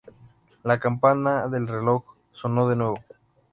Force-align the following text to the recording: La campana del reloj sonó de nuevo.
La 0.71 0.77
campana 0.85 1.47
del 1.47 1.67
reloj 1.67 2.01
sonó 2.31 2.67
de 2.67 2.75
nuevo. 2.75 3.03